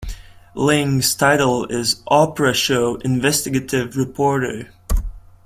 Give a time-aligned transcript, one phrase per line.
[0.55, 4.71] Ling's title is Oprah Show Investigative Reporter.